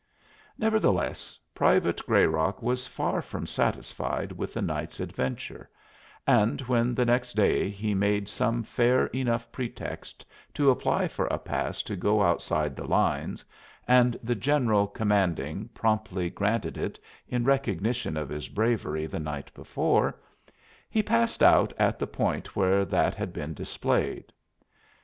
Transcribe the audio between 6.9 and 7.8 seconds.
the next day